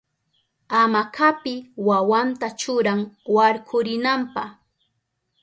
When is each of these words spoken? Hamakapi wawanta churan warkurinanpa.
Hamakapi 0.73 1.53
wawanta 1.87 2.47
churan 2.59 2.99
warkurinanpa. 3.35 4.43